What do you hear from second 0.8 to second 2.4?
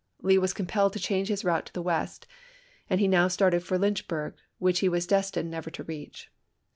to change his route to the west;